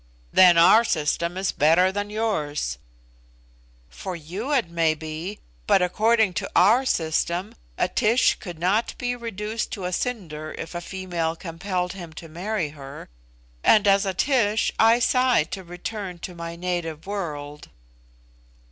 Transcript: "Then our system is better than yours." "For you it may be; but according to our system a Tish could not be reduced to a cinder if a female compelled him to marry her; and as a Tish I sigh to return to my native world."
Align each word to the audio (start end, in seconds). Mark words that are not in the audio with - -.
"Then 0.33 0.57
our 0.57 0.83
system 0.83 1.37
is 1.37 1.51
better 1.51 1.91
than 1.91 2.09
yours." 2.09 2.79
"For 3.87 4.15
you 4.15 4.51
it 4.51 4.67
may 4.67 4.95
be; 4.95 5.37
but 5.67 5.83
according 5.83 6.33
to 6.41 6.49
our 6.55 6.85
system 6.87 7.53
a 7.77 7.87
Tish 7.87 8.33
could 8.39 8.57
not 8.57 8.95
be 8.97 9.15
reduced 9.15 9.69
to 9.73 9.85
a 9.85 9.93
cinder 9.93 10.55
if 10.57 10.73
a 10.73 10.81
female 10.81 11.35
compelled 11.35 11.93
him 11.93 12.13
to 12.13 12.27
marry 12.27 12.69
her; 12.69 13.09
and 13.63 13.87
as 13.87 14.03
a 14.07 14.13
Tish 14.15 14.71
I 14.79 14.97
sigh 14.97 15.43
to 15.51 15.63
return 15.63 16.17
to 16.17 16.33
my 16.33 16.55
native 16.55 17.05
world." 17.05 17.69